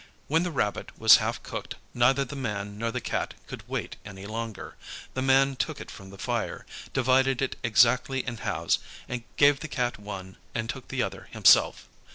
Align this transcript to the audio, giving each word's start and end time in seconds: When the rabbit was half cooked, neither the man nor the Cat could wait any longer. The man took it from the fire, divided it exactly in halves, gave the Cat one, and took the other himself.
When 0.27 0.41
the 0.41 0.49
rabbit 0.49 0.97
was 0.97 1.17
half 1.17 1.43
cooked, 1.43 1.75
neither 1.93 2.25
the 2.25 2.35
man 2.35 2.79
nor 2.79 2.89
the 2.91 2.99
Cat 2.99 3.35
could 3.45 3.61
wait 3.69 3.97
any 4.03 4.25
longer. 4.25 4.75
The 5.13 5.21
man 5.21 5.55
took 5.55 5.79
it 5.79 5.91
from 5.91 6.09
the 6.09 6.17
fire, 6.17 6.65
divided 6.91 7.39
it 7.39 7.55
exactly 7.61 8.25
in 8.25 8.37
halves, 8.37 8.79
gave 9.37 9.59
the 9.59 9.67
Cat 9.67 9.99
one, 9.99 10.37
and 10.55 10.67
took 10.71 10.87
the 10.87 11.03
other 11.03 11.27
himself. 11.29 11.87